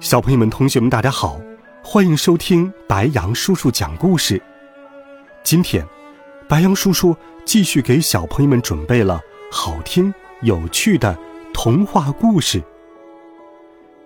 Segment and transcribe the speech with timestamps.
[0.00, 1.38] 小朋友们、同学们，大家好，
[1.84, 4.40] 欢迎收听白羊叔叔讲故事。
[5.42, 5.86] 今天，
[6.48, 9.20] 白羊叔叔继续给小朋友们准备了
[9.52, 11.16] 好听、有趣的
[11.52, 12.62] 童话故事。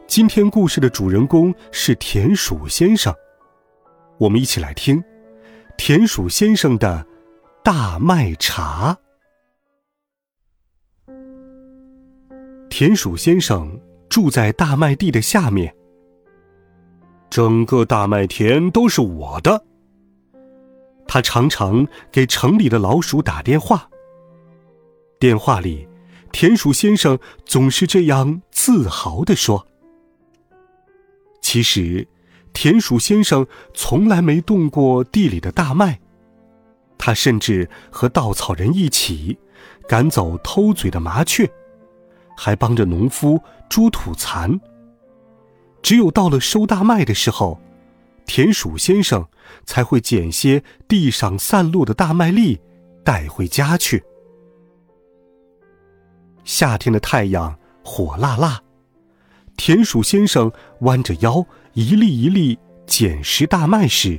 [0.08, 3.14] 今天故事的主人公是田鼠先生，
[4.18, 5.00] 我们一起来听
[5.76, 7.06] 田鼠先生的
[7.62, 8.98] 大麦茶。
[12.68, 15.72] 田鼠先生住在大麦地的下面，
[17.34, 19.64] 整个大麦田都是我的。
[21.04, 23.90] 他常常给城里的老鼠打电话，
[25.18, 25.88] 电话里，
[26.30, 29.66] 田鼠先生总是这样自豪地说。
[31.42, 32.06] 其实，
[32.52, 35.98] 田鼠先生从来没动过地里的大麦，
[36.96, 39.36] 他甚至和稻草人一起
[39.88, 41.50] 赶走偷嘴的麻雀，
[42.36, 44.60] 还帮着农夫捉土蚕。
[45.84, 47.60] 只有到了收大麦的时候，
[48.24, 49.28] 田鼠先生
[49.66, 52.58] 才会捡些地上散落的大麦粒
[53.04, 54.02] 带回家去。
[56.42, 58.62] 夏天的太阳火辣辣。
[59.58, 64.18] 田鼠先生弯着腰，一粒一粒捡拾大麦时，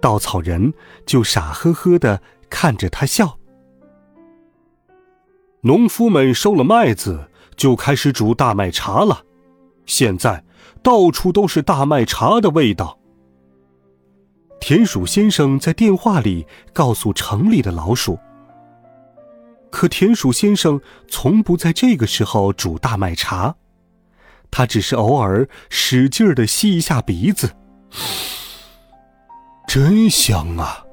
[0.00, 0.72] 稻草人
[1.04, 3.38] 就傻呵呵的看着他笑。
[5.60, 9.22] 农夫们收了麦子，就开始煮大麦茶了。
[9.84, 10.42] 现在
[10.82, 12.98] 到处都是大麦茶的味道。
[14.60, 18.18] 田鼠先生在电话里告诉城里的老鼠，
[19.70, 23.54] 可田鼠先生从不在这个时候煮大麦茶。
[24.50, 27.50] 他只是偶尔使劲儿的吸一下鼻子，
[29.66, 30.84] 真香啊！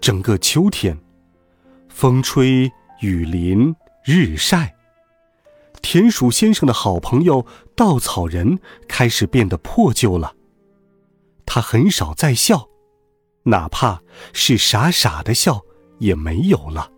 [0.00, 0.96] 整个秋天，
[1.88, 3.74] 风吹雨淋
[4.04, 4.75] 日晒，
[5.88, 8.58] 田鼠先生的好朋友稻草人
[8.88, 10.34] 开始变得破旧了。
[11.46, 12.68] 他很少再笑，
[13.44, 14.02] 哪怕
[14.32, 15.64] 是傻傻的笑
[16.00, 16.90] 也没有了。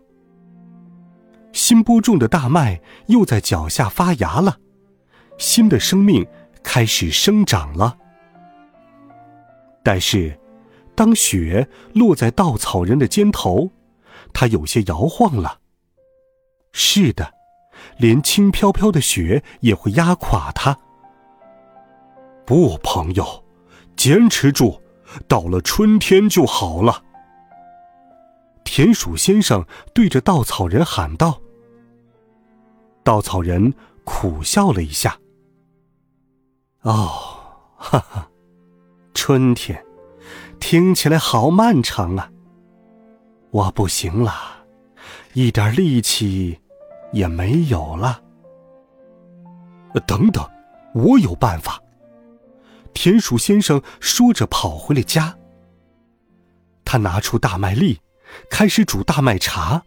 [1.53, 4.57] 新播种的大麦又在脚下发芽了，
[5.37, 6.25] 新的生命
[6.63, 7.95] 开始生长了。
[9.83, 10.35] 但是，
[10.95, 13.69] 当雪落在稻草人的肩头，
[14.33, 15.59] 他有些摇晃了。
[16.71, 17.31] 是的，
[17.99, 20.75] 连轻飘飘的雪也会压垮他。
[22.45, 23.43] 不，朋友，
[23.95, 24.81] 坚持住，
[25.27, 27.03] 到了春天就好了。
[28.63, 31.41] 田鼠先生对着稻草人喊道
[33.03, 33.73] ：“稻草人
[34.05, 35.19] 苦笑了一下。
[36.81, 37.09] 哦，
[37.75, 38.29] 哈哈，
[39.13, 39.85] 春天
[40.59, 42.31] 听起来好漫长啊！
[43.51, 44.33] 我不行了，
[45.33, 46.59] 一点力气
[47.11, 48.21] 也没有了。
[50.07, 50.47] 等等，
[50.93, 51.81] 我有办法。”
[52.93, 55.37] 田鼠先生说着跑回了家。
[56.83, 57.99] 他拿出大麦粒。
[58.47, 59.83] 开始煮大麦茶，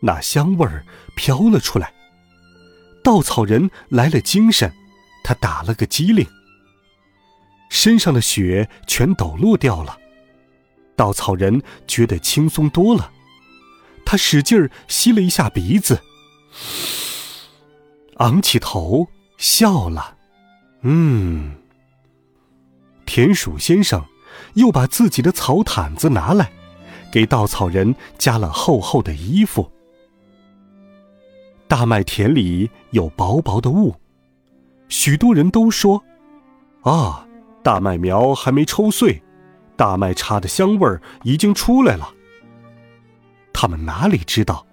[0.00, 0.86] 那香味儿
[1.16, 1.92] 飘了出来。
[3.02, 4.72] 稻草人来了精神，
[5.24, 6.24] 他打了个激灵，
[7.70, 9.98] 身上的雪全抖落掉了。
[10.94, 13.10] 稻草人觉得轻松多了，
[14.04, 16.00] 他使劲儿吸了一下鼻子，
[18.16, 20.16] 昂起头笑了。
[20.82, 21.54] 嗯，
[23.06, 24.04] 田鼠先生
[24.54, 26.50] 又把自己的草毯子拿来。
[27.12, 29.70] 给稻草人加了厚厚的衣服。
[31.68, 33.94] 大麦田里有薄薄的雾，
[34.88, 36.02] 许多人都说
[36.82, 37.24] ：“啊，
[37.62, 39.22] 大麦苗还没抽穗，
[39.76, 42.12] 大麦茶的香味儿已经出来了。”
[43.54, 44.66] 他们哪里知道，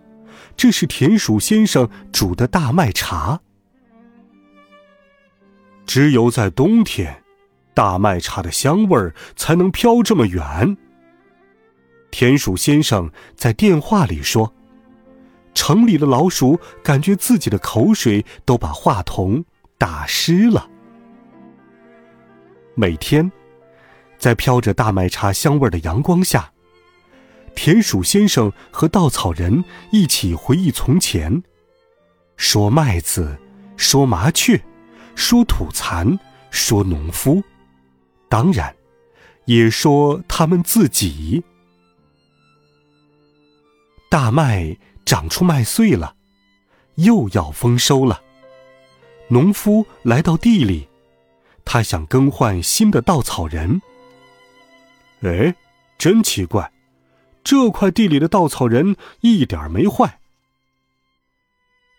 [0.57, 3.39] 这是田鼠先生煮的大麦茶。
[5.85, 7.23] 只有在冬天，
[7.73, 10.75] 大麦茶的香味儿才能飘这么远。
[12.09, 14.53] 田鼠先生在电话里说
[15.53, 19.45] ：“城里的老鼠感觉自己的口水都把话筒
[19.77, 20.67] 打湿了。”
[22.75, 23.31] 每天，
[24.17, 26.51] 在飘着大麦茶香味儿的阳光下，
[27.55, 31.43] 田鼠先生和稻草人一起回忆从前，
[32.35, 33.37] 说麦子，
[33.77, 34.61] 说麻雀，
[35.15, 36.17] 说土蚕，
[36.49, 37.43] 说农夫，
[38.29, 38.75] 当然，
[39.45, 41.43] 也说他们自己。
[44.09, 44.75] 大麦
[45.05, 46.15] 长出麦穗了，
[46.95, 48.21] 又要丰收了。
[49.29, 50.87] 农夫来到地里，
[51.63, 53.81] 他想更换新的稻草人。
[55.21, 55.55] 哎，
[55.97, 56.69] 真奇怪，
[57.43, 60.19] 这块地里的稻草人一点没坏。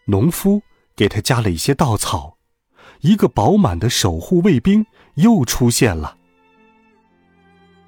[0.06, 0.62] 农夫
[0.96, 2.36] 给他加了一些稻草，
[3.00, 4.84] 一个饱满的守护卫兵
[5.14, 6.16] 又出现了。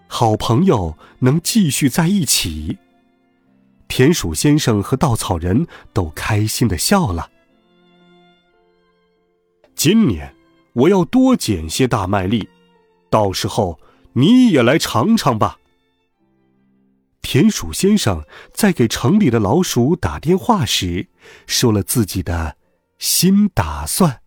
[0.07, 2.79] 好朋友能继续在一起。
[3.89, 7.31] 田鼠先生和稻草人都开心的笑了。
[9.75, 10.35] 今年
[10.73, 12.49] 我要多捡些大麦粒，
[13.11, 13.79] 到时候
[14.15, 15.59] 你也来尝尝吧。
[17.25, 18.23] 田鼠先生
[18.53, 21.09] 在给城里的老鼠打电话时，
[21.47, 22.57] 说了自己的
[22.99, 24.21] 新打算。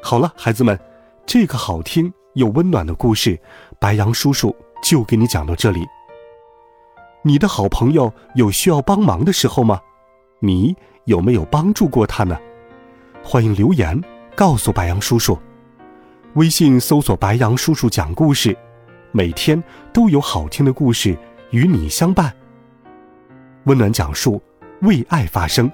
[0.00, 0.78] 好了，孩子们，
[1.26, 3.38] 这个好听又温暖的故事，
[3.78, 4.54] 白羊叔叔。
[4.82, 5.82] 就给你讲到这里。
[7.22, 9.80] 你的好朋友有需要帮忙的时候吗？
[10.40, 10.76] 你
[11.06, 12.38] 有没有帮助过他呢？
[13.22, 13.98] 欢迎留言
[14.36, 15.38] 告诉白杨叔叔。
[16.34, 18.54] 微信搜索“白杨叔叔讲故事”，
[19.16, 19.62] 每天
[19.92, 21.16] 都有好听的故事
[21.50, 22.34] 与你相伴。
[23.66, 24.42] 温暖讲述，
[24.80, 25.70] 为爱发声，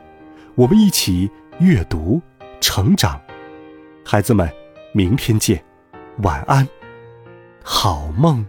[0.54, 2.20] 我们一起阅读
[2.60, 3.18] 成长。
[4.04, 4.46] 孩子们，
[4.92, 5.64] 明天见，
[6.18, 6.68] 晚安，
[7.64, 8.44] 好梦。